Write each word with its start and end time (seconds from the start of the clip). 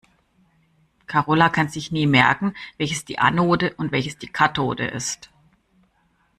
Karola 1.05 1.49
kann 1.49 1.69
sich 1.69 1.91
nie 1.91 2.07
merken, 2.07 2.55
welches 2.79 3.05
die 3.05 3.19
Anode 3.19 3.75
und 3.77 3.91
welches 3.91 4.17
die 4.17 4.25
Kathode 4.29 4.87
ist. 4.87 5.29